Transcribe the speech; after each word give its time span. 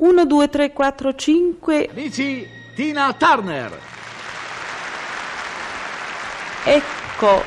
1, 0.00 0.24
2, 0.24 0.48
3, 0.48 0.72
4, 0.72 1.14
5. 1.14 1.90
Dici 1.92 2.48
Tina 2.74 3.12
Turner. 3.12 3.78
Ecco. 6.64 7.42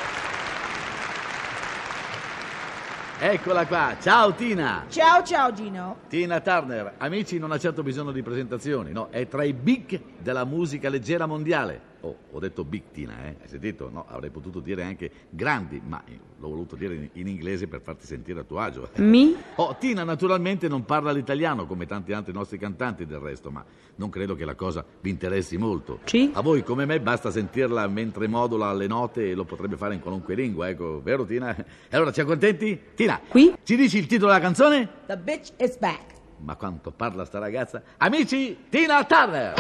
Eccola 3.18 3.66
qua. 3.66 3.96
Ciao 4.00 4.34
Tina. 4.34 4.86
Ciao 4.88 5.24
ciao 5.24 5.52
Gino. 5.52 5.98
Tina 6.08 6.42
Turner, 6.42 6.94
amici, 7.00 7.40
non 7.40 7.52
ha 7.52 7.58
certo 7.58 7.82
bisogno 7.82 8.12
di 8.12 8.22
presentazioni, 8.22 8.92
no? 8.92 9.08
È 9.10 9.28
tra 9.28 9.44
i 9.44 9.54
big 9.54 10.00
della 10.20 10.46
musica 10.46 10.90
leggera 10.90 11.26
mondiale. 11.26 11.93
Oh, 12.06 12.18
ho 12.32 12.40
detto 12.40 12.66
big 12.66 12.84
Tina, 12.92 13.14
eh? 13.24 13.36
Hai 13.42 13.48
sentito? 13.48 13.90
No, 13.90 14.04
avrei 14.10 14.30
potuto 14.30 14.60
dire 14.60 14.84
anche 14.84 15.10
grandi, 15.30 15.82
ma 15.86 16.04
l'ho 16.38 16.50
voluto 16.50 16.76
dire 16.76 16.96
in, 16.96 17.10
in 17.14 17.28
inglese 17.28 17.68
per 17.68 17.80
farti 17.80 18.06
sentire 18.06 18.42
a 18.42 18.44
tuo 18.44 18.60
agio. 18.60 18.90
Mi? 18.96 19.34
Oh, 19.56 19.76
Tina 19.80 20.04
naturalmente 20.04 20.68
non 20.68 20.84
parla 20.84 21.12
l'italiano 21.12 21.66
come 21.66 21.86
tanti 21.86 22.12
altri 22.12 22.34
nostri 22.34 22.58
cantanti 22.58 23.06
del 23.06 23.20
resto, 23.20 23.52
ma 23.52 23.64
non 23.96 24.10
credo 24.10 24.36
che 24.36 24.44
la 24.44 24.56
cosa 24.56 24.84
vi 25.00 25.12
interessi 25.12 25.56
molto. 25.58 26.00
Sì. 26.04 26.30
A 26.34 26.42
voi 26.42 26.64
come 26.64 26.86
me 26.86 27.00
basta 27.00 27.32
sentirla 27.32 27.88
mentre 27.88 28.28
modula 28.28 28.74
le 28.74 28.88
note 28.88 29.30
e 29.30 29.34
lo 29.34 29.46
potrebbe 29.46 29.78
fare 29.78 29.94
in 29.94 30.02
qualunque 30.02 30.36
lingua, 30.36 30.68
ecco, 30.68 31.02
vero 31.02 31.24
Tina? 31.26 31.56
E 31.90 31.96
allora 31.96 32.12
ci 32.12 32.20
accontenti? 32.20 32.78
Tina, 32.96 33.22
Qui? 33.30 33.54
ci 33.64 33.78
dici 33.78 33.98
il 33.98 34.08
titolo 34.08 34.32
della 34.32 34.44
canzone? 34.44 34.90
The 35.06 35.18
bitch 35.18 35.52
is 35.58 35.78
back. 35.78 36.12
Ma 36.40 36.56
quanto 36.58 36.92
parla 36.92 37.24
sta 37.24 37.40
ragazza? 37.40 37.82
Amici, 37.98 38.58
Tina 38.70 39.06
Turner! 39.06 39.54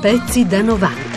Pezzi 0.00 0.46
da 0.46 0.62
90. 0.62 1.09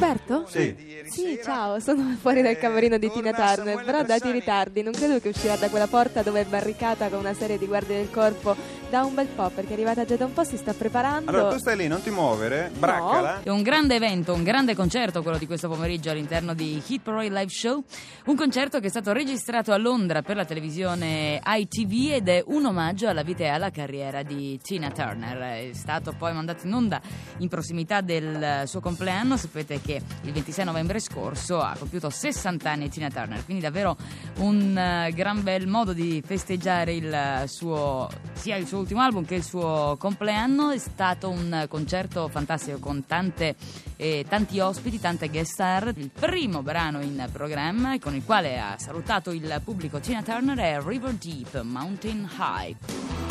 Roberto? 0.00 0.46
Sì. 0.48 0.74
Sì, 1.08 1.38
ciao, 1.42 1.80
sono 1.80 2.16
fuori 2.20 2.42
dal 2.42 2.58
camerino 2.58 2.98
di 2.98 3.10
Tina 3.10 3.32
Turner, 3.32 3.82
però 3.84 4.02
dati 4.02 4.28
i 4.28 4.32
ritardi, 4.32 4.82
non 4.82 4.92
credo 4.92 5.20
che 5.20 5.28
uscirà 5.28 5.56
da 5.56 5.68
quella 5.68 5.86
porta 5.86 6.22
dove 6.22 6.40
è 6.40 6.44
barricata 6.44 7.08
con 7.08 7.20
una 7.20 7.34
serie 7.34 7.58
di 7.58 7.66
guardie 7.66 7.96
del 7.96 8.10
corpo 8.10 8.56
da 8.90 9.04
un 9.04 9.14
bel 9.14 9.26
po', 9.28 9.50
perché 9.54 9.70
è 9.70 9.72
arrivata 9.74 10.04
già 10.04 10.16
da 10.16 10.24
un 10.24 10.32
po', 10.32 10.44
si 10.44 10.56
sta 10.56 10.74
preparando. 10.74 11.30
Allora 11.30 11.50
tu 11.52 11.58
stai 11.58 11.76
lì, 11.76 11.86
non 11.86 12.02
ti 12.02 12.10
muovere, 12.10 12.70
braccala. 12.76 13.42
È 13.42 13.48
un 13.48 13.62
grande 13.62 13.94
evento, 13.94 14.34
un 14.34 14.42
grande 14.42 14.74
concerto 14.74 15.22
quello 15.22 15.38
di 15.38 15.46
questo 15.46 15.68
pomeriggio 15.68 16.10
all'interno 16.10 16.54
di 16.54 16.82
Hit 16.84 17.02
Parade 17.02 17.28
Live 17.28 17.50
Show, 17.50 17.84
un 18.26 18.36
concerto 18.36 18.80
che 18.80 18.86
è 18.86 18.90
stato 18.90 19.12
registrato 19.12 19.72
a 19.72 19.76
Londra 19.76 20.22
per 20.22 20.36
la 20.36 20.44
televisione 20.44 21.40
ITV 21.44 22.12
ed 22.14 22.28
è 22.28 22.42
un 22.46 22.66
omaggio 22.66 23.08
alla 23.08 23.22
vita 23.22 23.44
e 23.44 23.48
alla 23.48 23.70
carriera 23.70 24.22
di 24.22 24.58
Tina 24.60 24.90
Turner. 24.90 25.38
È 25.38 25.70
stato 25.72 26.12
poi 26.16 26.32
mandato 26.32 26.66
in 26.66 26.74
onda 26.74 27.00
in 27.38 27.48
prossimità 27.48 28.00
del 28.00 28.62
suo 28.66 28.80
compleanno, 28.80 29.36
sapete 29.36 29.80
che 29.80 30.00
il 30.22 30.32
26 30.32 30.64
novembre 30.64 30.89
scorso 30.98 31.60
ha 31.60 31.76
compiuto 31.78 32.10
60 32.10 32.70
anni 32.70 32.88
Tina 32.88 33.08
Turner, 33.08 33.44
quindi 33.44 33.62
davvero 33.62 33.96
un 34.38 34.76
eh, 34.76 35.12
gran 35.12 35.42
bel 35.42 35.68
modo 35.68 35.92
di 35.92 36.22
festeggiare 36.24 36.94
il 36.94 37.44
suo, 37.46 38.08
sia 38.32 38.56
il 38.56 38.66
suo 38.66 38.78
ultimo 38.78 39.00
album 39.00 39.24
che 39.24 39.36
il 39.36 39.44
suo 39.44 39.96
compleanno. 39.98 40.70
È 40.70 40.78
stato 40.78 41.28
un 41.30 41.66
concerto 41.68 42.28
fantastico 42.28 42.78
con 42.78 43.04
tante, 43.06 43.54
eh, 43.96 44.24
tanti 44.28 44.58
ospiti, 44.58 44.98
tante 44.98 45.28
guest 45.28 45.52
star. 45.52 45.92
Il 45.96 46.10
primo 46.10 46.62
brano 46.62 47.00
in 47.00 47.28
programma 47.30 47.96
con 47.98 48.14
il 48.14 48.24
quale 48.24 48.58
ha 48.58 48.76
salutato 48.78 49.30
il 49.30 49.60
pubblico 49.62 50.00
Tina 50.00 50.22
Turner 50.22 50.58
è 50.58 50.80
River 50.82 51.12
Deep, 51.12 51.62
Mountain 51.62 52.28
High. 52.38 53.29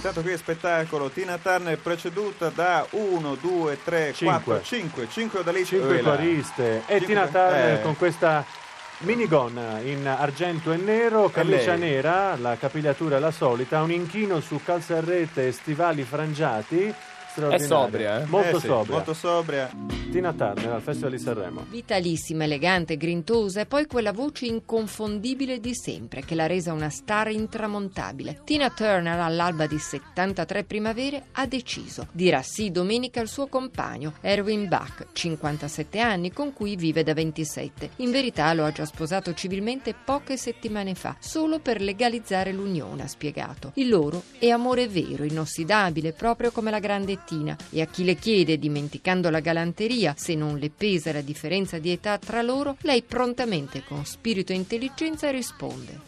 Intanto 0.00 0.22
qui 0.22 0.32
è 0.32 0.36
spettacolo. 0.38 1.10
Tina 1.10 1.36
Turner 1.36 1.78
preceduta 1.78 2.48
da 2.48 2.86
1, 2.88 3.34
2, 3.34 3.78
3, 3.84 4.14
4, 4.18 4.62
5. 4.62 5.08
5 5.10 5.42
da 5.42 5.52
lì. 5.52 5.64
Cinque 5.64 5.98
eh, 5.98 6.02
là. 6.02 6.16
coriste 6.16 6.82
e 6.86 6.98
Cinque 6.98 7.06
Tina 7.06 7.26
Turner 7.26 7.74
eh. 7.74 7.82
con 7.82 7.96
questa 7.96 8.44
minigonna 9.00 9.80
in 9.80 10.06
argento 10.06 10.72
e 10.72 10.76
nero, 10.76 11.28
camicia 11.28 11.74
nera, 11.74 12.36
la 12.36 12.56
capigliatura 12.56 13.16
è 13.16 13.18
la 13.18 13.30
solita, 13.30 13.82
un 13.82 13.90
inchino 13.90 14.40
su 14.40 14.60
calze 14.62 14.94
a 14.94 15.00
rete 15.00 15.48
e 15.48 15.52
stivali 15.52 16.02
frangiati, 16.02 16.94
straordinaria. 17.30 17.66
sobria, 17.66 18.20
eh? 18.22 18.24
Molto 18.26 18.56
Eh 18.56 18.60
sì, 18.60 18.66
sobria. 18.66 18.94
molto 18.94 19.14
sobria. 19.14 19.70
Tina 20.10 20.32
Turner 20.32 20.72
al 20.72 20.82
Festival 20.82 21.10
di 21.12 21.18
Sanremo. 21.18 21.64
Vitalissima, 21.68 22.44
elegante, 22.44 22.96
grintosa 22.96 23.60
e 23.60 23.66
poi 23.66 23.86
quella 23.86 24.12
voce 24.12 24.46
inconfondibile 24.46 25.60
di 25.60 25.74
sempre 25.74 26.22
che 26.24 26.34
l'ha 26.34 26.46
resa 26.46 26.72
una 26.72 26.90
star 26.90 27.30
intramontabile. 27.30 28.40
Tina 28.44 28.70
Turner 28.70 29.20
all'alba 29.20 29.66
di 29.66 29.78
73 29.78 30.64
primavere 30.64 31.26
ha 31.32 31.46
deciso. 31.46 32.08
Dirà 32.12 32.42
sì 32.42 32.70
domenica 32.70 33.20
al 33.20 33.28
suo 33.28 33.46
compagno, 33.46 34.14
Erwin 34.20 34.66
Bach, 34.68 35.06
57 35.12 36.00
anni, 36.00 36.32
con 36.32 36.52
cui 36.52 36.74
vive 36.76 37.02
da 37.04 37.14
27. 37.14 37.90
In 37.96 38.10
verità 38.10 38.52
lo 38.52 38.64
ha 38.64 38.72
già 38.72 38.84
sposato 38.84 39.32
civilmente 39.34 39.94
poche 40.04 40.36
settimane 40.36 40.94
fa, 40.94 41.14
solo 41.20 41.60
per 41.60 41.80
legalizzare 41.80 42.52
l'unione, 42.52 43.04
ha 43.04 43.06
spiegato. 43.08 43.70
Il 43.74 43.88
loro 43.88 44.22
è 44.38 44.48
amore 44.48 44.88
vero, 44.88 45.22
inossidabile, 45.24 46.12
proprio 46.12 46.50
come 46.50 46.70
la 46.72 46.80
grande 46.80 47.18
Tina. 47.24 47.56
E 47.70 47.80
a 47.80 47.86
chi 47.86 48.04
le 48.04 48.14
chiede, 48.16 48.58
dimenticando 48.58 49.30
la 49.30 49.40
galanteria, 49.40 50.14
se 50.16 50.34
non 50.34 50.58
le 50.58 50.70
pesa 50.70 51.12
la 51.12 51.20
differenza 51.20 51.78
di 51.78 51.90
età 51.90 52.18
tra 52.18 52.42
loro, 52.42 52.76
lei 52.80 53.02
prontamente, 53.02 53.84
con 53.84 54.04
spirito 54.04 54.52
e 54.52 54.56
intelligenza, 54.56 55.30
risponde. 55.30 56.00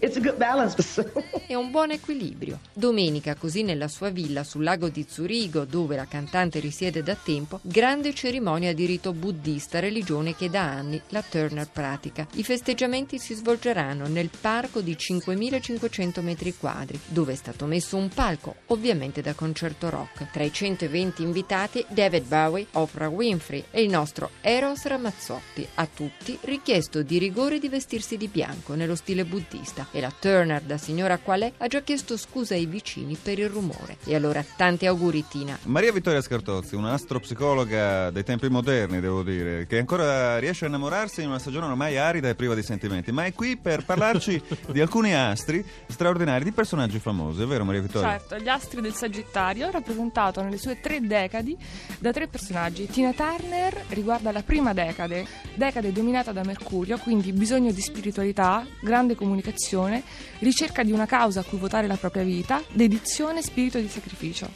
È 1.47 1.55
un 1.55 1.71
buon 1.71 1.91
equilibrio. 1.91 2.61
Domenica, 2.73 3.35
così 3.35 3.63
nella 3.63 3.89
sua 3.89 4.11
villa 4.11 4.45
sul 4.45 4.65
lago 4.65 4.89
di 4.89 5.05
Zurigo, 5.09 5.65
dove 5.65 5.97
la 5.97 6.07
cantante 6.07 6.61
risiede 6.61 7.03
da 7.03 7.15
tempo, 7.15 7.61
grande 7.63 8.15
cerimonia 8.15 8.73
di 8.73 8.87
rito 8.87 9.13
buddista, 9.13 9.81
religione 9.81 10.35
che 10.35 10.51
da 10.51 10.63
anni 10.63 11.01
la 11.09 11.23
Turner 11.23 11.69
pratica. 11.69 12.27
I 12.35 12.43
festeggiamenti 12.43 13.19
si 13.19 13.35
svolgeranno 13.35 14.07
nel 14.09 14.31
parco 14.41 14.81
di 14.81 14.97
5.500 14.99 16.21
metri 16.23 16.55
quadri, 16.57 16.99
dove 17.07 17.33
è 17.33 17.37
stato 17.37 17.67
messo 17.67 17.97
un 17.97 18.09
palco, 18.09 18.57
ovviamente 18.67 19.21
da 19.21 19.35
concerto 19.35 19.91
rock. 19.91 20.31
Tra 20.31 20.45
i 20.45 20.53
120 20.53 21.02
invitati 21.03 21.85
David 21.89 22.27
Bowie, 22.27 22.67
Oprah 22.73 23.09
Winfrey 23.09 23.65
e 23.71 23.83
il 23.83 23.91
nostro 23.91 24.31
Eros 24.41 24.85
Ramazzotti. 24.85 25.67
A 25.75 25.89
tutti 25.93 26.39
richiesto 26.43 27.03
di 27.03 27.19
rigore 27.19 27.59
di 27.59 27.69
vestirsi 27.69 28.17
di 28.17 28.29
bianco 28.29 28.75
nello 28.75 28.95
stile 28.95 29.25
buddista 29.25 29.87
e 29.91 30.01
la 30.01 30.13
Turner, 30.17 30.63
da 30.63 30.79
signora 30.79 31.19
qual 31.19 31.43
è, 31.43 31.53
ha 31.57 31.67
già 31.67 31.81
chiesto 31.81 32.17
scusa 32.17 32.55
ai 32.55 32.67
vicini 32.67 33.17
per 33.21 33.39
il 33.39 33.49
rumore. 33.49 33.97
E 34.05 34.15
allora 34.15 34.45
tanti 34.57 34.87
auguri 34.87 35.27
Tina. 35.27 35.59
Maria 35.65 35.93
Vittoria 35.93 36.21
Scartozzi, 36.21 36.75
un'astropsicologa 36.75 38.11
dei 38.11 38.25
tempi 38.25 38.49
moderni, 38.49 39.01
devo 39.01 39.23
dire, 39.23 39.67
che 39.67 39.79
ancora 39.79 40.39
riesce 40.39 40.67
a 40.67 40.69
innamorarsi 40.69 41.23
in 41.23 41.29
una 41.29 41.39
stagione 41.39 41.67
ormai 41.67 41.97
arida 41.99 42.29
e 42.29 42.35
priva 42.35 42.55
di 42.55 42.63
sentimenti, 42.63 43.13
ma 43.13 43.25
è 43.25 43.33
qui 43.33 43.57
per 43.57 43.85
parlarci 43.85 44.41
di 44.71 44.81
alcuni 44.81 45.15
astri 45.15 45.65
straordinari, 45.87 46.45
di 46.45 46.53
personaggi 46.53 46.99
famosi, 46.99 47.43
è 47.43 47.47
vero 47.47 47.65
Maria 47.65 47.81
Vittoria? 47.81 48.11
Certo, 48.11 48.37
gli 48.37 48.49
astri 48.49 48.81
del 48.81 48.95
Sagittario, 48.95 49.71
rappresentato 49.71 50.43
nelle 50.43 50.59
sue 50.59 50.81
tre 50.81 50.92
decadi 51.01 51.57
da 51.99 52.13
tre 52.13 52.27
personaggi. 52.27 52.87
Tina 52.87 53.13
Turner 53.13 53.85
riguarda 53.89 54.33
la 54.33 54.43
prima 54.43 54.73
decade, 54.73 55.27
decade 55.55 55.93
dominata 55.93 56.33
da 56.33 56.43
Mercurio, 56.45 56.99
quindi 56.99 57.33
bisogno 57.33 57.73
di 57.73 57.81
spiritualità, 57.81 58.67
grande 58.81 59.15
comunicazione, 59.15 60.03
ricerca 60.41 60.83
di 60.83 60.93
una 60.93 61.07
causa 61.07 61.41
a 61.41 61.45
cui 61.45 61.59
votare 61.59 61.87
la 61.87 61.97
propria 61.97 62.23
vita, 62.23 62.63
dedizione, 62.73 63.43
spirito 63.43 63.79
di 63.79 63.89
sacrificio. 63.89 64.49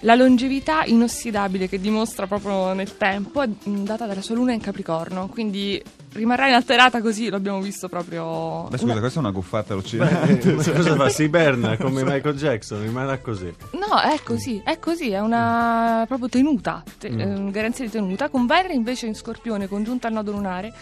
La 0.00 0.14
longevità 0.14 0.84
inossidabile 0.84 1.68
che 1.68 1.80
dimostra 1.80 2.26
proprio 2.26 2.72
nel 2.72 2.96
tempo 2.96 3.42
è 3.42 3.48
data 3.48 4.06
dalla 4.06 4.22
sua 4.22 4.34
luna 4.34 4.52
in 4.52 4.60
Capricorno, 4.60 5.28
quindi 5.28 5.82
rimarrà 6.14 6.48
inalterata 6.48 7.00
così, 7.00 7.28
l'abbiamo 7.28 7.60
visto 7.60 7.88
proprio... 7.88 8.66
Beh, 8.70 8.78
scusa, 8.78 8.92
una- 8.92 9.00
questa 9.00 9.18
è 9.18 9.22
una 9.22 9.30
guffata 9.32 9.68
Beh, 9.68 9.72
allucinante. 9.74 10.52
ma 10.52 10.62
cosa 10.62 10.94
fa? 10.96 11.08
Si 11.10 11.22
iberna 11.24 11.76
come 11.76 12.02
Michael 12.04 12.36
Jackson, 12.36 12.80
rimarrà 12.82 13.18
così. 13.18 13.52
No, 13.72 14.00
è 14.00 14.18
così, 14.24 14.60
è 14.64 14.78
così, 14.78 15.10
è 15.10 15.20
una 15.20 16.04
proprio 16.08 16.28
tenuta, 16.28 16.82
te- 16.98 17.10
Mm. 17.10 17.20
eh, 17.48 17.50
garanzia 17.50 17.84
di 17.84 17.90
tenuta. 17.90 18.28
Con 18.30 18.46
Venere 18.46 18.74
invece 18.74 19.06
in 19.06 19.14
Scorpione, 19.14 19.68
congiunta 19.68 20.08
al 20.08 20.14
nodo 20.14 20.32
lunare, 20.32 20.72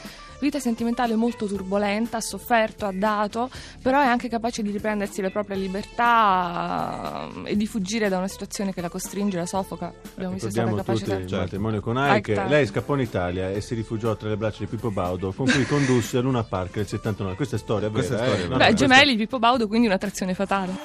vita 0.42 0.58
sentimentale 0.58 1.14
molto 1.14 1.46
turbolenta, 1.46 2.16
ha 2.16 2.20
sofferto, 2.20 2.84
ha 2.84 2.92
dato, 2.92 3.48
però 3.80 4.00
è 4.00 4.06
anche 4.06 4.28
capace 4.28 4.62
di 4.62 4.72
riprendersi 4.72 5.22
le 5.22 5.30
proprie 5.30 5.56
libertà 5.56 7.28
eh, 7.44 7.52
e 7.52 7.56
di 7.56 7.66
fuggire 7.66 8.08
da 8.08 8.18
una 8.18 8.26
situazione 8.26 8.74
che 8.74 8.80
la 8.80 8.88
costringe, 8.88 9.36
la 9.36 9.46
soffoca. 9.46 9.92
Abbiamo 10.14 10.34
visto 10.34 10.50
stata 10.50 10.68
Ricordiamo 10.68 10.76
capacità. 10.76 11.16
tutti 11.20 11.34
il 11.34 11.40
matrimonio 11.40 11.80
con 11.80 11.96
Ike. 11.96 12.44
Lei 12.48 12.66
scappò 12.66 12.94
in 12.94 13.00
Italia 13.00 13.50
e 13.50 13.60
si 13.60 13.76
rifugiò 13.76 14.16
tra 14.16 14.28
le 14.28 14.36
braccia 14.36 14.58
di 14.58 14.66
Pippo 14.66 14.90
Baudo, 14.90 15.32
con 15.32 15.46
cui 15.46 15.64
condusse 15.64 16.18
a 16.18 16.20
Luna 16.20 16.42
Park 16.42 16.76
nel 16.76 16.88
79. 16.88 17.36
Questa 17.36 17.54
è 17.56 17.58
storia 17.60 17.88
vera. 17.88 18.04
Questa 18.06 18.24
è 18.24 18.26
eh? 18.26 18.30
storia 18.30 18.48
No, 18.48 18.56
Beh, 18.56 18.64
no, 18.64 18.74
questa- 18.74 18.86
gemelli, 18.86 19.16
Pippo 19.16 19.38
Baudo, 19.38 19.68
quindi 19.68 19.86
un'attrazione 19.86 20.34
fatale. 20.34 20.76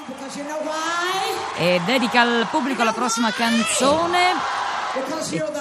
E 1.58 1.82
dedica 1.84 2.22
al 2.22 2.48
pubblico 2.52 2.84
la 2.84 2.94
prossima 2.94 3.32
canzone 3.32 4.56
the 5.04 5.40
best. 5.42 5.57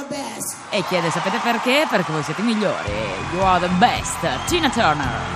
E 0.77 0.85
chiede 0.85 1.11
sapete 1.11 1.39
perché? 1.39 1.87
Perché 1.89 2.13
voi 2.13 2.23
siete 2.23 2.43
i 2.43 2.45
migliori. 2.45 2.91
You 3.33 3.41
are 3.43 3.67
the 3.67 3.75
best. 3.77 4.29
Tina 4.47 4.69
Turner. 4.69 5.36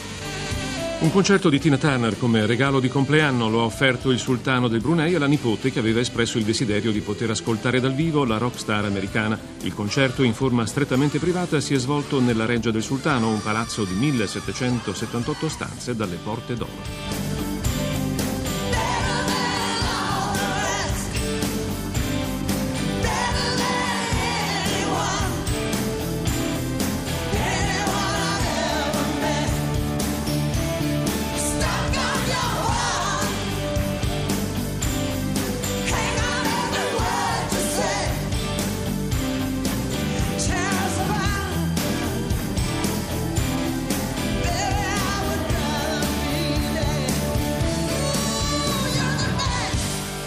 Un 1.01 1.09
concerto 1.09 1.49
di 1.49 1.59
Tina 1.59 1.79
Turner 1.79 2.15
come 2.15 2.45
regalo 2.45 2.79
di 2.79 2.87
compleanno 2.87 3.49
lo 3.49 3.61
ha 3.61 3.63
offerto 3.63 4.11
il 4.11 4.19
sultano 4.19 4.67
del 4.67 4.81
Brunei 4.81 5.15
alla 5.15 5.25
nipote 5.25 5.71
che 5.71 5.79
aveva 5.79 5.99
espresso 5.99 6.37
il 6.37 6.43
desiderio 6.43 6.91
di 6.91 7.01
poter 7.01 7.31
ascoltare 7.31 7.79
dal 7.79 7.95
vivo 7.95 8.23
la 8.23 8.37
rockstar 8.37 8.85
americana. 8.85 9.37
Il 9.63 9.73
concerto 9.73 10.21
in 10.21 10.35
forma 10.35 10.63
strettamente 10.67 11.17
privata 11.17 11.59
si 11.59 11.73
è 11.73 11.79
svolto 11.79 12.19
nella 12.19 12.45
reggia 12.45 12.69
del 12.69 12.83
sultano, 12.83 13.29
un 13.29 13.41
palazzo 13.41 13.83
di 13.83 13.95
1778 13.95 15.49
stanze 15.49 15.95
dalle 15.95 16.19
porte 16.23 16.53
d'oro. 16.53 17.40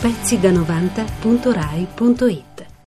Pezzi 0.04 0.38
da 0.38 0.50
90.rai.it 0.50 2.53